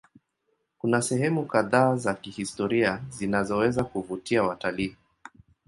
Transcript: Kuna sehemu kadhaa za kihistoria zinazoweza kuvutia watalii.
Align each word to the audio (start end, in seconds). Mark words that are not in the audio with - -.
Kuna 0.77 1.01
sehemu 1.01 1.45
kadhaa 1.45 1.95
za 1.95 2.13
kihistoria 2.13 3.01
zinazoweza 3.09 3.83
kuvutia 3.83 4.43
watalii. 4.43 4.95